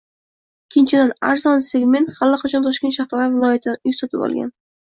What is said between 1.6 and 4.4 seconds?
segment allaqachon Toshkent shahri va viloyatidan uy sotib